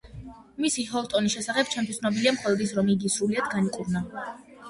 მისის 0.63 0.87
ჰილტონის 0.93 1.33
შესახებ 1.35 1.69
ჩემთვის 1.75 1.99
ცნობილია 2.01 2.33
მხოლოდ 2.37 2.63
ის, 2.67 2.73
რომ 2.79 2.89
იგი 2.95 3.11
სრულიად 3.17 3.51
განიკურნა. 3.53 4.05